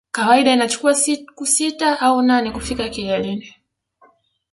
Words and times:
Kawaida 0.11 0.53
inachukua 0.53 0.95
siku 0.95 1.45
sita 1.45 1.99
au 1.99 2.21
nane 2.21 2.51
kufika 2.51 2.89
kileleni 2.89 3.55